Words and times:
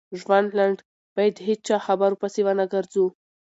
ژوند 0.19 0.49
لنډ 0.57 0.77
بايد 1.15 1.35
هيچا 1.47 1.77
خبرو 1.87 2.19
پسی 2.21 2.41
ونه 2.43 2.65
ګرځو 2.73 3.05